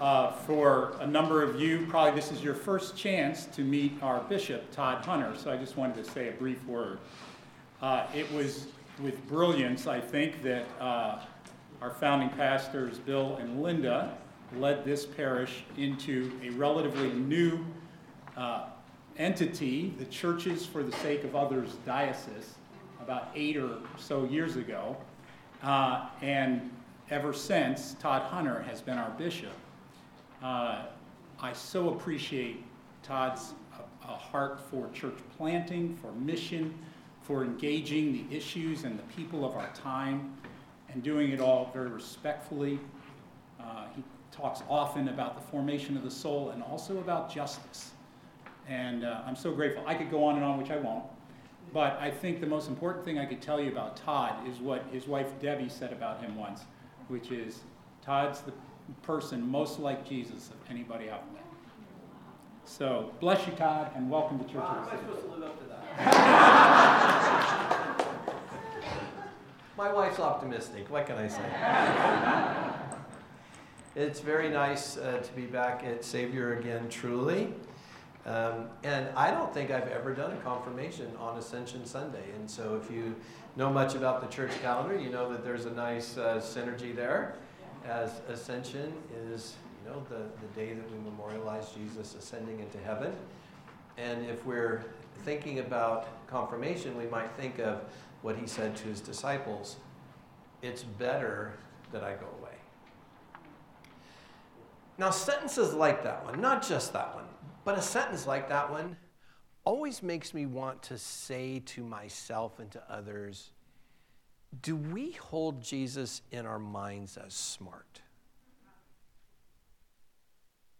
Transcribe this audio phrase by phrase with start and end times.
[0.00, 4.20] Uh, for a number of you, probably this is your first chance to meet our
[4.30, 6.98] bishop, Todd Hunter, so I just wanted to say a brief word.
[7.82, 8.68] Uh, it was
[9.02, 11.18] with brilliance, I think, that uh,
[11.82, 14.16] our founding pastors, Bill and Linda,
[14.56, 17.62] led this parish into a relatively new
[18.38, 18.68] uh,
[19.18, 22.54] entity, the Churches for the Sake of Others Diocese,
[23.02, 24.96] about eight or so years ago.
[25.62, 26.70] Uh, and
[27.10, 29.52] ever since, Todd Hunter has been our bishop.
[30.42, 30.84] Uh,
[31.38, 32.64] I so appreciate
[33.02, 36.74] Todd's uh, heart for church planting, for mission,
[37.20, 40.34] for engaging the issues and the people of our time,
[40.88, 42.78] and doing it all very respectfully.
[43.60, 44.02] Uh, he
[44.32, 47.90] talks often about the formation of the soul and also about justice.
[48.66, 49.82] And uh, I'm so grateful.
[49.86, 51.04] I could go on and on, which I won't.
[51.72, 54.84] But I think the most important thing I could tell you about Todd is what
[54.90, 56.62] his wife Debbie said about him once,
[57.08, 57.60] which is
[58.02, 58.52] Todd's the
[59.02, 61.44] person most like Jesus of anybody I've met.
[62.64, 65.02] So bless you, Todd, and welcome to Church wow, of the City.
[65.02, 65.80] Am I supposed to live up to that?
[69.76, 70.90] My wife's optimistic.
[70.90, 71.42] What can I say?
[74.00, 77.54] it's very nice uh, to be back at Savior again, truly.
[78.26, 82.24] Um, and I don't think I've ever done a confirmation on Ascension Sunday.
[82.36, 83.16] And so if you
[83.56, 87.34] know much about the church calendar, you know that there's a nice uh, synergy there
[87.86, 88.92] as Ascension
[89.32, 93.12] is, you know, the, the day that we memorialize Jesus ascending into heaven.
[93.98, 94.84] And if we're
[95.24, 97.82] thinking about confirmation, we might think of
[98.22, 99.76] what he said to his disciples
[100.62, 101.54] It's better
[101.92, 102.50] that I go away.
[104.98, 107.24] Now, sentences like that one, not just that one,
[107.64, 108.96] but a sentence like that one,
[109.64, 113.50] always makes me want to say to myself and to others,
[114.62, 118.00] do we hold Jesus in our minds as smart?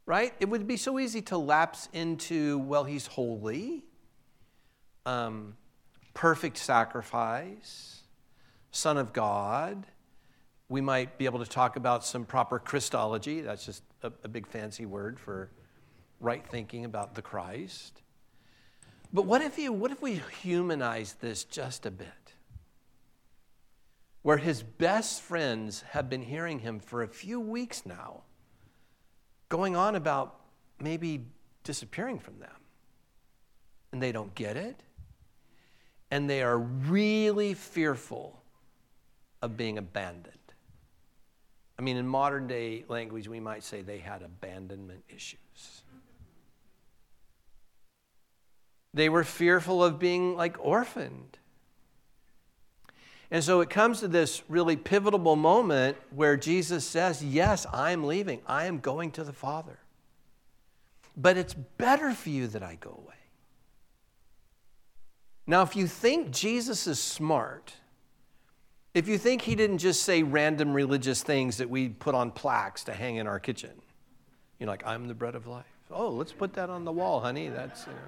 [0.06, 0.34] Right?
[0.40, 3.84] It would be so easy to lapse into, well, he's holy,
[5.06, 5.56] um,
[6.14, 8.02] perfect sacrifice,
[8.72, 9.86] Son of God.
[10.68, 13.40] We might be able to talk about some proper Christology.
[13.40, 15.50] That's just a, a big fancy word for
[16.18, 18.02] right thinking about the Christ.
[19.12, 22.19] But what if, you, what if we humanize this just a bit?
[24.22, 28.22] Where his best friends have been hearing him for a few weeks now,
[29.48, 30.40] going on about
[30.80, 31.26] maybe
[31.64, 32.50] disappearing from them.
[33.92, 34.82] And they don't get it.
[36.10, 38.42] And they are really fearful
[39.42, 40.36] of being abandoned.
[41.78, 45.82] I mean, in modern day language, we might say they had abandonment issues.
[48.92, 51.38] They were fearful of being like orphaned.
[53.30, 58.04] And so it comes to this really pivotal moment where Jesus says, Yes, I am
[58.04, 58.40] leaving.
[58.46, 59.78] I am going to the Father.
[61.16, 63.14] But it's better for you that I go away.
[65.46, 67.72] Now, if you think Jesus is smart,
[68.94, 72.84] if you think he didn't just say random religious things that we put on plaques
[72.84, 73.70] to hang in our kitchen,
[74.58, 75.64] you're like, I'm the bread of life.
[75.90, 77.48] Oh, let's put that on the wall, honey.
[77.48, 77.98] That's, you know.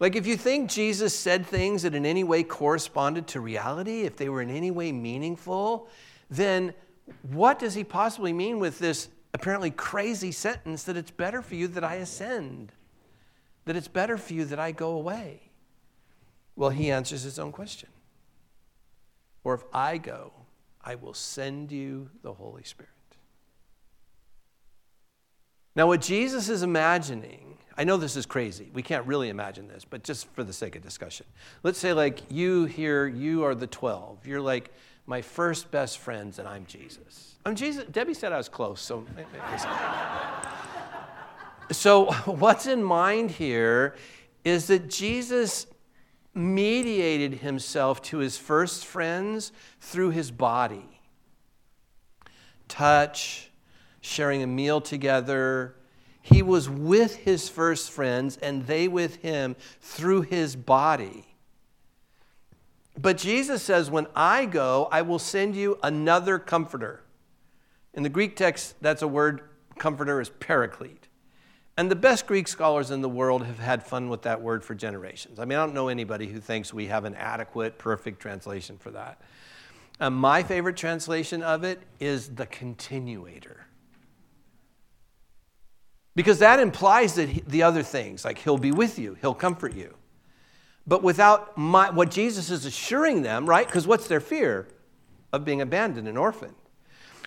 [0.00, 4.16] Like, if you think Jesus said things that in any way corresponded to reality, if
[4.16, 5.88] they were in any way meaningful,
[6.30, 6.74] then
[7.22, 11.68] what does he possibly mean with this apparently crazy sentence that it's better for you
[11.68, 12.72] that I ascend?
[13.66, 15.50] That it's better for you that I go away?
[16.56, 17.88] Well, he answers his own question.
[19.42, 20.32] Or if I go,
[20.82, 22.90] I will send you the Holy Spirit.
[25.76, 28.70] Now, what Jesus is imagining I know this is crazy.
[28.72, 31.26] We can't really imagine this, but just for the sake of discussion.
[31.62, 34.26] Let's say, like, you here, you are the 12.
[34.26, 34.72] You're like
[35.06, 37.34] my first best friends, and I'm Jesus.
[37.44, 37.84] I'm Jesus.
[37.84, 39.04] Debbie said I was close, so.
[41.72, 43.96] so, what's in mind here
[44.44, 45.66] is that Jesus
[46.32, 50.94] mediated himself to his first friends through his body
[52.68, 53.50] touch,
[54.00, 55.76] sharing a meal together
[56.24, 61.26] he was with his first friends and they with him through his body.
[62.98, 67.02] But Jesus says, When I go, I will send you another comforter.
[67.92, 69.42] In the Greek text, that's a word,
[69.76, 71.08] comforter is paraclete.
[71.76, 74.74] And the best Greek scholars in the world have had fun with that word for
[74.74, 75.38] generations.
[75.38, 78.92] I mean, I don't know anybody who thinks we have an adequate, perfect translation for
[78.92, 79.20] that.
[80.00, 83.66] Um, my favorite translation of it is the continuator.
[86.14, 89.74] Because that implies that he, the other things, like he'll be with you, he'll comfort
[89.74, 89.94] you.
[90.86, 93.66] But without my, what Jesus is assuring them, right?
[93.66, 94.68] Because what's their fear?
[95.32, 96.54] Of being abandoned and orphaned.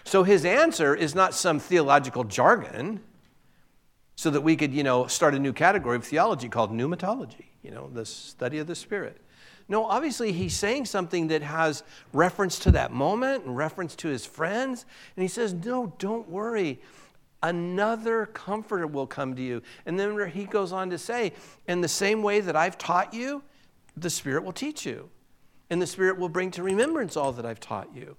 [0.05, 3.01] So his answer is not some theological jargon
[4.15, 7.71] so that we could, you know, start a new category of theology called pneumatology, you
[7.71, 9.19] know, the study of the Spirit.
[9.67, 11.83] No, obviously he's saying something that has
[12.13, 14.85] reference to that moment and reference to his friends.
[15.15, 16.79] And he says, No, don't worry.
[17.43, 19.61] Another comforter will come to you.
[19.85, 21.33] And then he goes on to say,
[21.67, 23.43] In the same way that I've taught you,
[23.95, 25.09] the Spirit will teach you.
[25.69, 28.15] And the Spirit will bring to remembrance all that I've taught you.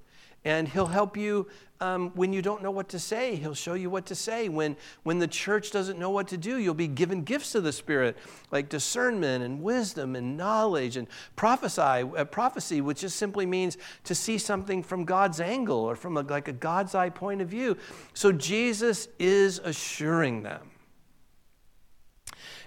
[0.48, 1.46] And He'll help you
[1.78, 3.36] um, when you don't know what to say.
[3.36, 4.48] He'll show you what to say.
[4.48, 7.72] When, when the church doesn't know what to do, you'll be given gifts of the
[7.72, 8.16] Spirit,
[8.50, 11.06] like discernment and wisdom and knowledge and
[11.36, 16.16] prophesy, uh, prophecy, which just simply means to see something from God's angle or from
[16.16, 17.76] a, like a God's eye point of view.
[18.14, 20.70] So Jesus is assuring them.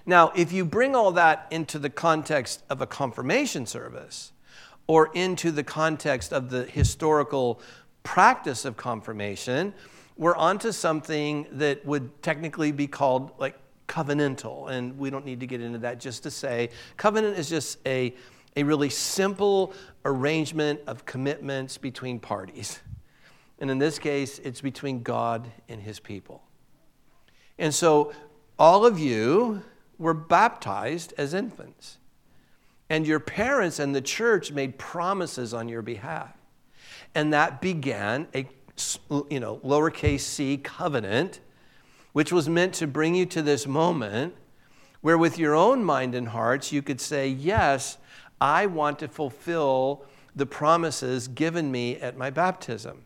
[0.06, 4.31] Now, if you bring all that into the context of a confirmation service,
[4.86, 7.60] or into the context of the historical
[8.02, 9.72] practice of confirmation,
[10.16, 13.58] we're onto something that would technically be called like
[13.88, 14.70] covenantal.
[14.70, 18.14] And we don't need to get into that just to say covenant is just a,
[18.56, 19.72] a really simple
[20.04, 22.80] arrangement of commitments between parties.
[23.58, 26.42] And in this case, it's between God and his people.
[27.58, 28.12] And so
[28.58, 29.62] all of you
[29.98, 31.98] were baptized as infants.
[32.92, 36.36] And your parents and the church made promises on your behalf.
[37.14, 38.46] And that began a
[39.30, 41.40] you know, lowercase c covenant,
[42.12, 44.34] which was meant to bring you to this moment
[45.00, 47.96] where, with your own mind and hearts, you could say, Yes,
[48.42, 50.04] I want to fulfill
[50.36, 53.04] the promises given me at my baptism.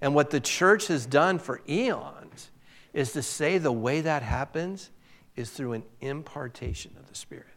[0.00, 2.52] And what the church has done for eons
[2.92, 4.90] is to say the way that happens
[5.34, 7.55] is through an impartation of the Spirit.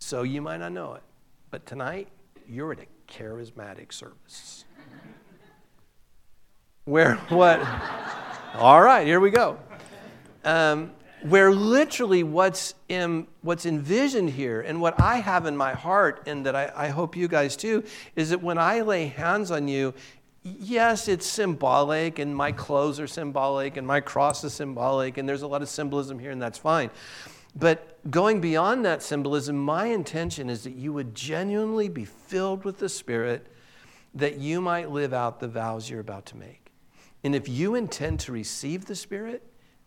[0.00, 1.02] So you might not know it,
[1.50, 2.08] but tonight
[2.48, 4.64] you're at a charismatic service.
[6.84, 7.60] Where what?
[8.54, 9.58] All right, here we go.
[10.44, 10.92] Um,
[11.22, 16.46] where literally what's in, what's envisioned here and what I have in my heart, and
[16.46, 17.84] that I, I hope you guys too,
[18.16, 19.92] is that when I lay hands on you,
[20.42, 25.42] yes, it's symbolic, and my clothes are symbolic, and my cross is symbolic, and there's
[25.42, 26.90] a lot of symbolism here, and that's fine.
[27.56, 32.78] But going beyond that symbolism, my intention is that you would genuinely be filled with
[32.78, 33.46] the Spirit,
[34.14, 36.72] that you might live out the vows you're about to make.
[37.22, 39.42] And if you intend to receive the Spirit,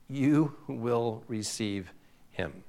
[0.08, 1.94] you will receive
[2.32, 2.64] Him.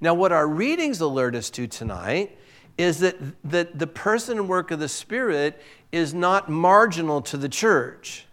[0.00, 2.38] Now, what our readings alert us to tonight
[2.78, 5.60] is that, that the person and work of the Spirit
[5.92, 8.26] is not marginal to the church.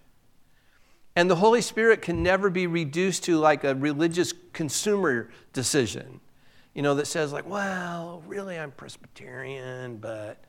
[1.15, 6.19] And the Holy Spirit can never be reduced to like a religious consumer decision,
[6.73, 10.43] you know, that says, like, well, really, I'm Presbyterian, but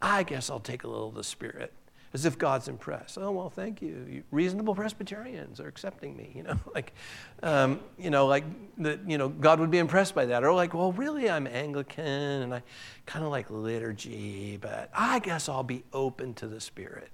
[0.00, 1.70] I guess I'll take a little of the Spirit.
[2.14, 3.18] As if God's impressed.
[3.18, 4.22] Oh, well, thank you.
[4.30, 6.94] Reasonable Presbyterians are accepting me, you know, like,
[7.42, 8.44] um, you know, like,
[8.78, 10.44] the, you know, God would be impressed by that.
[10.44, 12.62] Or like, well, really, I'm Anglican and I
[13.04, 17.10] kind of like liturgy, but I guess I'll be open to the Spirit.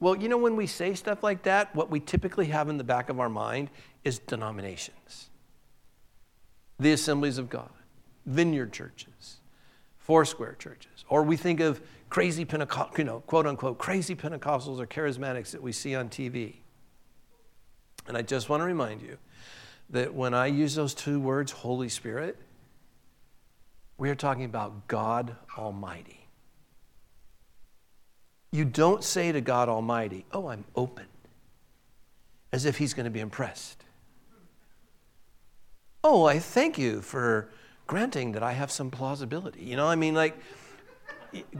[0.00, 2.84] Well, you know, when we say stuff like that, what we typically have in the
[2.84, 3.70] back of our mind
[4.02, 5.28] is denominations
[6.78, 7.70] the assemblies of God,
[8.26, 9.38] vineyard churches,
[9.98, 14.86] foursquare churches, or we think of crazy Pentecost, you know, quote unquote, crazy Pentecostals or
[14.86, 16.56] charismatics that we see on TV.
[18.06, 19.16] And I just want to remind you
[19.90, 22.36] that when I use those two words, Holy Spirit,
[23.98, 26.26] we are talking about God Almighty.
[28.50, 31.06] You don't say to God Almighty, Oh, I'm open,
[32.52, 33.81] as if He's going to be impressed.
[36.04, 37.48] Oh, I thank you for
[37.86, 39.62] granting that I have some plausibility.
[39.62, 40.36] You know, I mean, like,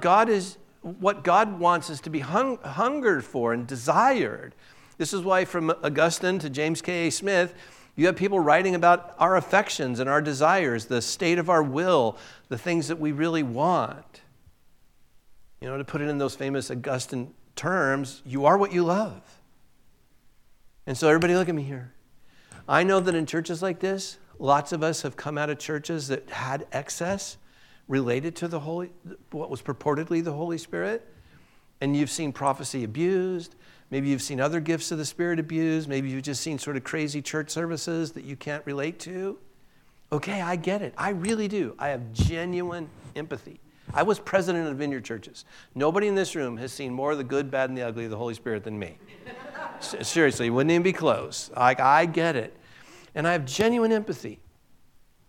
[0.00, 4.54] God is, what God wants us to be hung, hungered for and desired.
[4.98, 7.10] This is why, from Augustine to James K.A.
[7.10, 7.54] Smith,
[7.94, 12.16] you have people writing about our affections and our desires, the state of our will,
[12.48, 14.22] the things that we really want.
[15.60, 19.20] You know, to put it in those famous Augustine terms, you are what you love.
[20.86, 21.92] And so, everybody, look at me here.
[22.68, 26.08] I know that in churches like this, lots of us have come out of churches
[26.08, 27.38] that had excess
[27.86, 28.90] related to the Holy,
[29.30, 31.08] what was purportedly the Holy Spirit.
[31.80, 33.54] And you've seen prophecy abused.
[33.90, 35.88] Maybe you've seen other gifts of the Spirit abused.
[35.88, 39.38] Maybe you've just seen sort of crazy church services that you can't relate to.
[40.10, 40.92] Okay, I get it.
[40.98, 41.74] I really do.
[41.78, 43.60] I have genuine empathy.
[43.94, 45.44] I was president of vineyard churches.
[45.74, 48.10] Nobody in this room has seen more of the good, bad, and the ugly of
[48.10, 48.96] the Holy Spirit than me.
[49.80, 51.50] Seriously, wouldn't even be close.
[51.56, 52.56] Like, I get it.
[53.14, 54.40] And I have genuine empathy.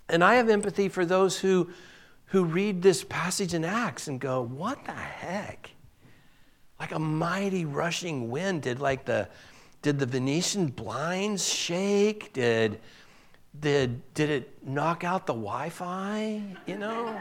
[0.10, 1.70] And I have empathy for those who,
[2.26, 5.72] who read this passage in Acts and go, what the heck?
[6.80, 8.64] Like a mighty rushing wind.
[8.64, 9.30] Did like the
[9.82, 12.34] did the Venetian blinds shake?
[12.34, 12.80] Did
[13.60, 16.42] did did it knock out the Wi-Fi?
[16.66, 17.18] You know?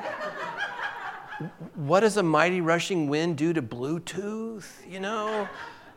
[1.74, 4.66] what does a mighty rushing wind do to Bluetooth?
[4.88, 5.48] You know?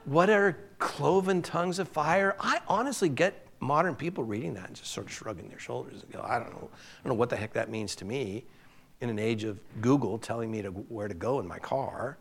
[0.05, 2.35] What are cloven tongues of fire?
[2.39, 6.11] I honestly get modern people reading that and just sort of shrugging their shoulders and
[6.11, 8.45] go, I don't know, I don't know what the heck that means to me
[9.01, 12.17] in an age of Google telling me to, where to go in my car.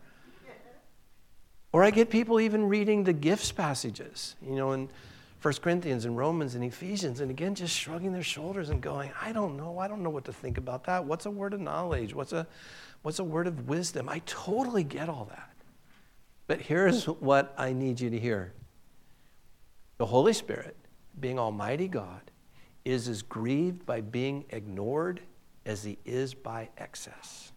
[1.71, 4.89] Or I get people even reading the gifts passages, you know, in
[5.41, 9.31] 1 Corinthians and Romans and Ephesians, and again, just shrugging their shoulders and going, I
[9.31, 11.05] don't know, I don't know what to think about that.
[11.05, 12.15] What's a word of knowledge?
[12.15, 12.47] What's a,
[13.01, 14.07] what's a word of wisdom?
[14.09, 15.51] I totally get all that.
[16.47, 18.53] But here's what I need you to hear
[19.97, 20.75] the Holy Spirit,
[21.19, 22.31] being Almighty God,
[22.83, 25.21] is as grieved by being ignored
[25.65, 27.51] as he is by excess.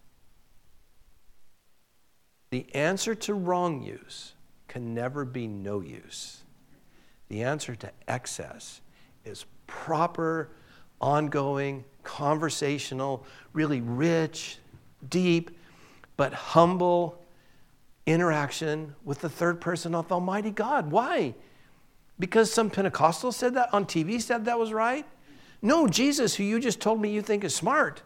[2.50, 4.32] The answer to wrong use
[4.68, 6.42] can never be no use.
[7.28, 8.80] The answer to excess
[9.24, 10.50] is proper,
[11.00, 14.58] ongoing, conversational, really rich,
[15.10, 15.50] deep,
[16.16, 17.22] but humble
[18.06, 20.90] interaction with the third person of Almighty God.
[20.90, 21.34] Why?
[22.18, 25.06] Because some Pentecostal said that on TV said that was right?
[25.62, 28.02] No, Jesus, who you just told me you think is smart,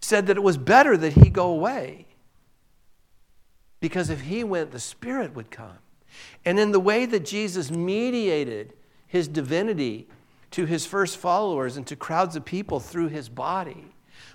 [0.00, 2.06] said that it was better that he go away.
[3.80, 5.78] Because if he went, the Spirit would come.
[6.44, 8.72] And in the way that Jesus mediated
[9.06, 10.08] his divinity
[10.52, 13.86] to his first followers and to crowds of people through his body,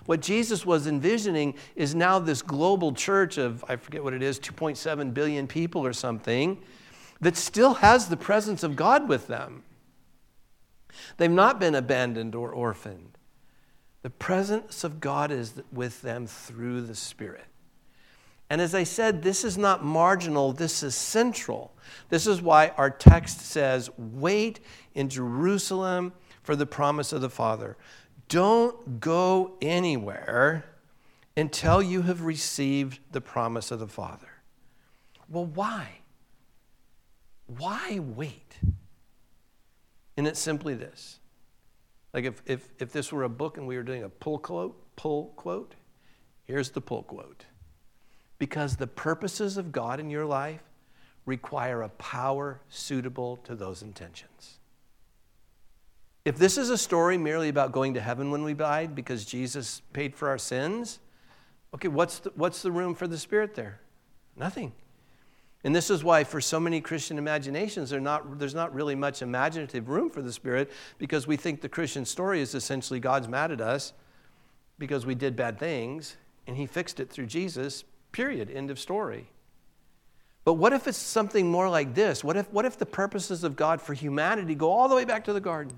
[0.06, 4.38] what Jesus was envisioning is now this global church of, I forget what it is,
[4.38, 6.62] 2.7 billion people or something,
[7.22, 9.62] that still has the presence of God with them.
[11.16, 13.16] They've not been abandoned or orphaned.
[14.02, 17.44] The presence of God is with them through the Spirit.
[18.50, 21.72] And as I said, this is not marginal, this is central.
[22.08, 24.58] This is why our text says, Wait
[24.94, 26.12] in Jerusalem
[26.42, 27.76] for the promise of the Father.
[28.28, 30.64] Don't go anywhere
[31.36, 34.28] until you have received the promise of the Father.
[35.28, 36.01] Well, why?
[37.58, 38.58] Why wait?
[40.16, 41.18] And it's simply this.
[42.12, 44.96] Like if, if, if this were a book and we were doing a pull quote,
[44.96, 45.74] pull quote,
[46.44, 47.46] here's the pull quote.
[48.38, 50.62] Because the purposes of God in your life
[51.24, 54.58] require a power suitable to those intentions.
[56.24, 59.82] If this is a story merely about going to heaven when we died because Jesus
[59.92, 61.00] paid for our sins,
[61.74, 63.80] okay, what's the, what's the room for the Spirit there?
[64.36, 64.72] Nothing.
[65.64, 69.88] And this is why, for so many Christian imaginations, not, there's not really much imaginative
[69.88, 73.60] room for the Spirit because we think the Christian story is essentially God's mad at
[73.60, 73.92] us
[74.78, 76.16] because we did bad things
[76.48, 79.28] and He fixed it through Jesus, period, end of story.
[80.44, 82.24] But what if it's something more like this?
[82.24, 85.24] What if, what if the purposes of God for humanity go all the way back
[85.24, 85.76] to the garden?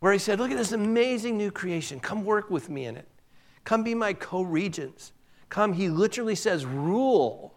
[0.00, 2.00] Where He said, Look at this amazing new creation.
[2.00, 3.06] Come work with me in it.
[3.64, 5.12] Come be my co regents.
[5.50, 7.54] Come, He literally says, rule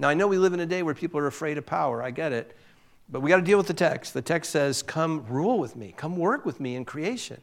[0.00, 2.02] now, I know we live in a day where people are afraid of power.
[2.02, 2.56] I get it.
[3.10, 4.14] But we got to deal with the text.
[4.14, 7.38] The text says, Come rule with me, come work with me in creation.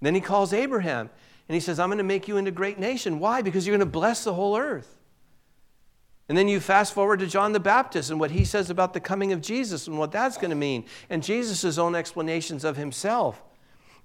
[0.00, 1.10] Then he calls Abraham
[1.48, 3.18] and he says, I'm going to make you into a great nation.
[3.18, 3.42] Why?
[3.42, 4.96] Because you're going to bless the whole earth.
[6.30, 9.00] And then you fast forward to John the Baptist and what he says about the
[9.00, 13.42] coming of Jesus and what that's going to mean, and Jesus' own explanations of himself.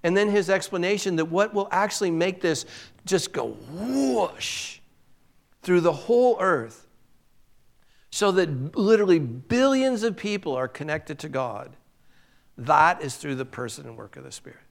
[0.03, 2.65] And then his explanation that what will actually make this
[3.05, 4.79] just go whoosh
[5.61, 6.85] through the whole earth
[8.15, 11.75] so that literally billions of people are connected to God.
[12.57, 14.61] That is through the person and work of the Spirit.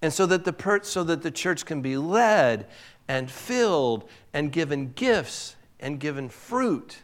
[0.00, 2.68] And so that the, per- so that the church can be led
[3.08, 6.98] and filled and given gifts and given fruit,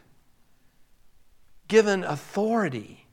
[1.67, 3.05] given authority.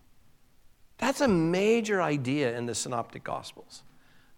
[0.98, 3.82] That's a major idea in the Synoptic Gospels.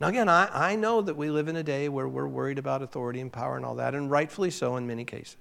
[0.01, 2.81] Now, again, I, I know that we live in a day where we're worried about
[2.81, 5.37] authority and power and all that, and rightfully so in many cases.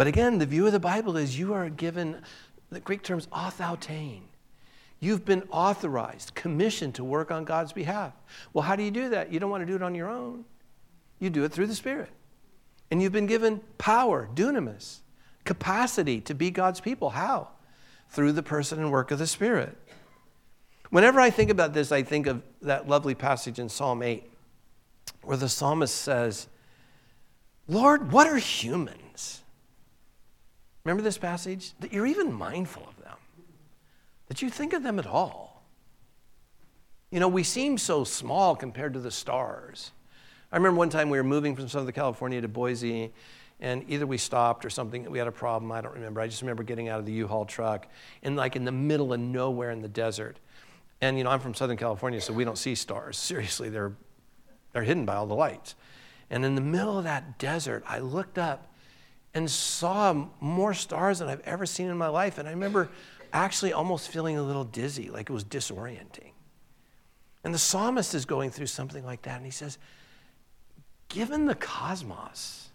[0.00, 2.22] But again, the view of the Bible is you are given,
[2.70, 4.22] the Greek terms, authautein.
[4.98, 8.14] You've been authorized, commissioned to work on God's behalf.
[8.54, 9.30] Well, how do you do that?
[9.30, 10.46] You don't want to do it on your own.
[11.18, 12.08] You do it through the Spirit.
[12.90, 15.00] And you've been given power, dunamis,
[15.44, 17.10] capacity to be God's people.
[17.10, 17.48] How?
[18.08, 19.76] Through the person and work of the Spirit.
[20.88, 24.24] Whenever I think about this, I think of that lovely passage in Psalm 8
[25.24, 26.46] where the psalmist says,
[27.68, 28.96] Lord, what are humans?
[30.84, 31.72] Remember this passage?
[31.80, 33.16] That you're even mindful of them,
[34.28, 35.62] that you think of them at all.
[37.10, 39.90] You know, we seem so small compared to the stars.
[40.52, 43.12] I remember one time we were moving from Southern California to Boise,
[43.60, 46.20] and either we stopped or something, we had a problem, I don't remember.
[46.20, 47.88] I just remember getting out of the U-Haul truck
[48.22, 50.38] and like in the middle of nowhere in the desert.
[51.00, 53.16] And you know, I'm from Southern California, so we don't see stars.
[53.18, 53.92] Seriously, they're
[54.72, 55.74] they're hidden by all the lights.
[56.30, 58.69] And in the middle of that desert, I looked up
[59.34, 62.38] and saw more stars than I've ever seen in my life.
[62.38, 62.88] And I remember
[63.32, 66.32] actually almost feeling a little dizzy, like it was disorienting.
[67.44, 69.78] And the psalmist is going through something like that, and he says,
[71.08, 72.70] Given the cosmos,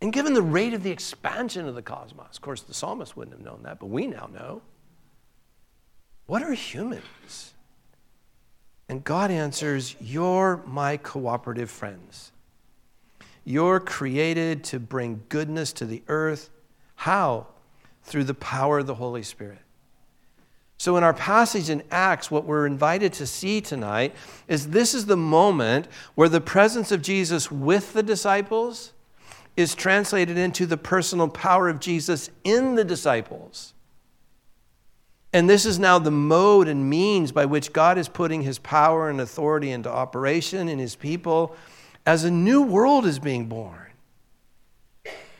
[0.00, 3.36] and given the rate of the expansion of the cosmos, of course, the psalmist wouldn't
[3.36, 4.62] have known that, but we now know.
[6.26, 7.54] What are humans?
[8.88, 12.32] And God answers, You're my cooperative friends.
[13.44, 16.50] You're created to bring goodness to the earth.
[16.94, 17.48] How?
[18.04, 19.58] Through the power of the Holy Spirit.
[20.78, 24.16] So, in our passage in Acts, what we're invited to see tonight
[24.48, 28.92] is this is the moment where the presence of Jesus with the disciples
[29.56, 33.74] is translated into the personal power of Jesus in the disciples.
[35.32, 39.08] And this is now the mode and means by which God is putting his power
[39.08, 41.56] and authority into operation in his people
[42.06, 43.78] as a new world is being born.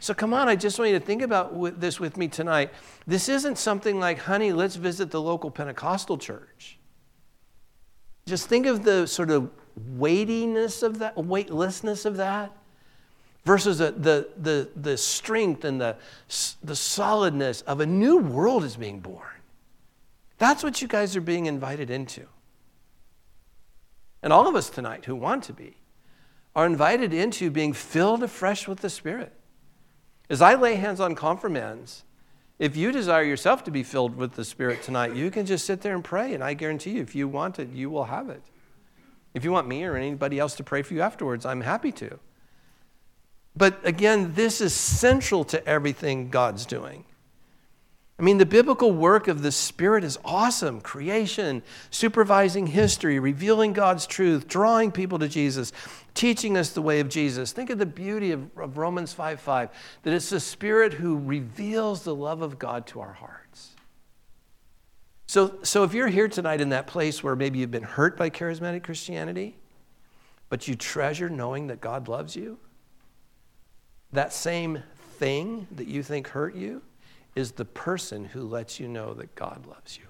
[0.00, 2.70] So come on, I just want you to think about this with me tonight.
[3.06, 6.78] This isn't something like, honey, let's visit the local Pentecostal church.
[8.26, 12.52] Just think of the sort of weightiness of that, weightlessness of that,
[13.44, 15.96] versus the, the, the, the strength and the,
[16.62, 19.26] the solidness of a new world is being born.
[20.38, 22.26] That's what you guys are being invited into.
[24.22, 25.76] And all of us tonight who want to be
[26.54, 29.32] are invited into being filled afresh with the Spirit.
[30.28, 32.04] As I lay hands on confirmands,
[32.58, 35.80] if you desire yourself to be filled with the Spirit tonight, you can just sit
[35.80, 38.42] there and pray, and I guarantee you, if you want it, you will have it.
[39.34, 42.18] If you want me or anybody else to pray for you afterwards, I'm happy to.
[43.56, 47.04] But again, this is central to everything God's doing.
[48.18, 54.06] I mean, the biblical work of the Spirit is awesome creation, supervising history, revealing God's
[54.06, 55.72] truth, drawing people to Jesus,
[56.14, 57.52] teaching us the way of Jesus.
[57.52, 59.70] Think of the beauty of, of Romans 5 5,
[60.02, 63.70] that it's the Spirit who reveals the love of God to our hearts.
[65.26, 68.28] So, so if you're here tonight in that place where maybe you've been hurt by
[68.28, 69.56] charismatic Christianity,
[70.50, 72.58] but you treasure knowing that God loves you,
[74.12, 74.82] that same
[75.18, 76.82] thing that you think hurt you,
[77.34, 80.04] is the person who lets you know that God loves you.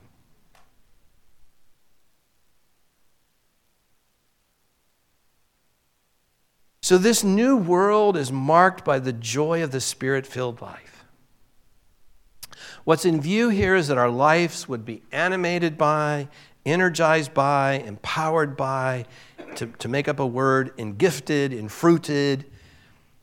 [6.82, 11.04] So, this new world is marked by the joy of the spirit filled life.
[12.84, 16.28] What's in view here is that our lives would be animated by,
[16.66, 19.06] energized by, empowered by,
[19.54, 22.46] to, to make up a word, and gifted, and fruited.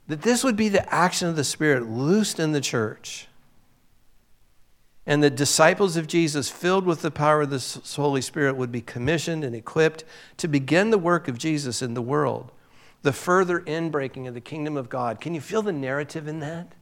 [0.07, 3.27] That this would be the action of the Spirit loosed in the church
[5.09, 8.79] and the disciples of Jesus, filled with the power of the Holy Spirit, would be
[8.79, 10.03] commissioned and equipped
[10.37, 12.51] to begin the work of Jesus in the world,
[13.01, 15.21] the further inbreaking of the kingdom of God.
[15.21, 16.73] Can you feel the narrative in that?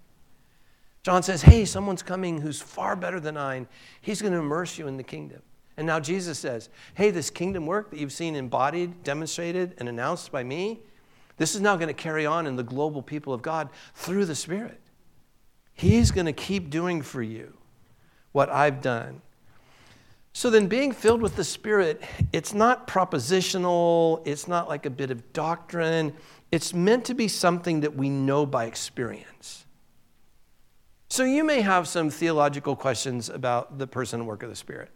[1.03, 3.67] John says, Hey, someone's coming who's far better than I, and
[4.01, 5.41] he's going to immerse you in the kingdom.
[5.77, 10.31] And now Jesus says, Hey, this kingdom work that you've seen embodied, demonstrated, and announced
[10.31, 10.81] by me,
[11.37, 14.35] this is now going to carry on in the global people of God through the
[14.35, 14.81] Spirit.
[15.73, 17.53] He's going to keep doing for you
[18.31, 19.21] what I've done.
[20.37, 25.09] So then, being filled with the Spirit, it's not propositional, it's not like a bit
[25.09, 26.13] of doctrine.
[26.51, 29.65] It's meant to be something that we know by experience.
[31.09, 34.91] So, you may have some theological questions about the person and work of the Spirit.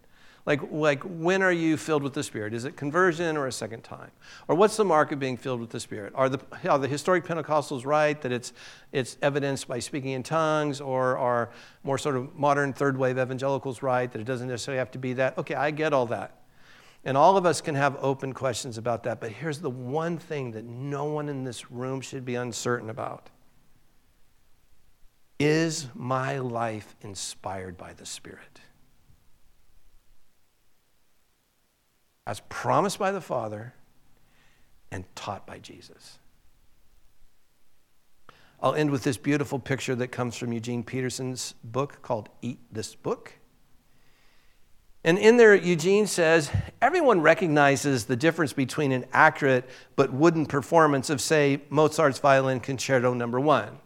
[0.45, 2.53] Like, like, when are you filled with the Spirit?
[2.53, 4.09] Is it conversion or a second time?
[4.47, 6.13] Or what's the mark of being filled with the Spirit?
[6.15, 8.51] Are the, are the historic Pentecostals right that it's,
[8.91, 10.81] it's evidenced by speaking in tongues?
[10.81, 11.51] Or are
[11.83, 15.13] more sort of modern third wave evangelicals right that it doesn't necessarily have to be
[15.13, 15.37] that?
[15.37, 16.41] Okay, I get all that.
[17.03, 19.19] And all of us can have open questions about that.
[19.19, 23.29] But here's the one thing that no one in this room should be uncertain about
[25.39, 28.61] Is my life inspired by the Spirit?
[32.27, 33.73] As promised by the Father
[34.91, 36.19] and taught by Jesus.
[38.61, 42.93] I'll end with this beautiful picture that comes from Eugene Peterson's book called Eat This
[42.93, 43.33] Book.
[45.03, 51.09] And in there, Eugene says everyone recognizes the difference between an accurate but wooden performance
[51.09, 53.79] of, say, Mozart's Violin Concerto Number One.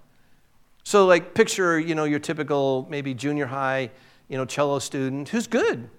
[0.83, 3.91] So, like, picture, you know, your typical maybe junior high,
[4.27, 5.89] you know, cello student who's good.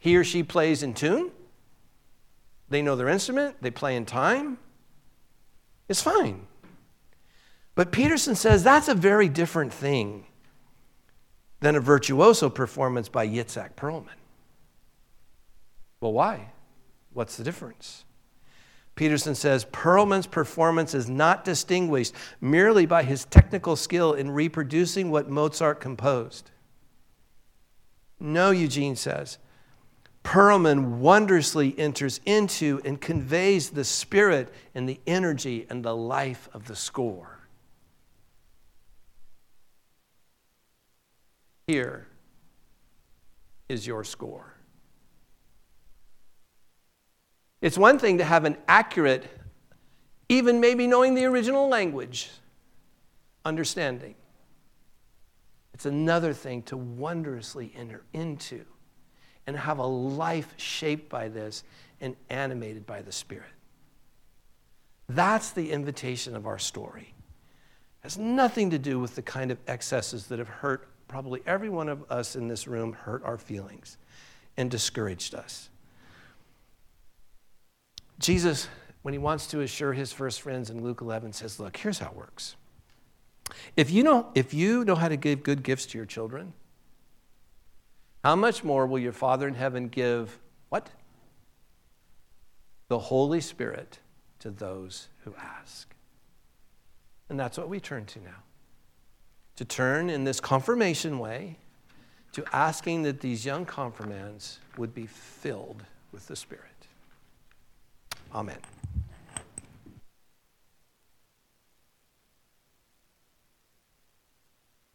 [0.00, 1.30] He or she plays in tune.
[2.70, 4.58] They know their instrument, they play in time.
[5.88, 6.46] It's fine.
[7.74, 10.26] But Peterson says that's a very different thing
[11.60, 14.08] than a virtuoso performance by Itzhak Perlman.
[16.00, 16.52] Well, why?
[17.12, 18.04] What's the difference?
[18.94, 25.28] Peterson says Perlman's performance is not distinguished merely by his technical skill in reproducing what
[25.28, 26.50] Mozart composed.
[28.18, 29.38] No, Eugene says.
[30.24, 36.66] Perlman wondrously enters into and conveys the spirit and the energy and the life of
[36.66, 37.38] the score.
[41.66, 42.06] Here
[43.68, 44.54] is your score.
[47.60, 49.26] It's one thing to have an accurate,
[50.28, 52.30] even maybe knowing the original language,
[53.44, 54.14] understanding.
[55.74, 58.64] It's another thing to wondrously enter into
[59.46, 61.64] and have a life shaped by this
[62.00, 63.48] and animated by the Spirit.
[65.08, 67.14] That's the invitation of our story.
[68.00, 71.68] It has nothing to do with the kind of excesses that have hurt probably every
[71.68, 73.98] one of us in this room, hurt our feelings
[74.56, 75.68] and discouraged us.
[78.20, 78.68] Jesus,
[79.02, 82.10] when he wants to assure his first friends in Luke 11, says, Look, here's how
[82.10, 82.54] it works.
[83.76, 86.52] If you know, if you know how to give good gifts to your children,
[88.24, 90.90] how much more will your Father in heaven give what?
[92.88, 93.98] The Holy Spirit
[94.40, 95.94] to those who ask.
[97.28, 98.42] And that's what we turn to now.
[99.56, 101.56] To turn in this confirmation way
[102.32, 106.64] to asking that these young confirmands would be filled with the Spirit.
[108.34, 108.58] Amen.